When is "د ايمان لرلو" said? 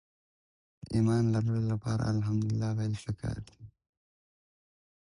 0.85-1.61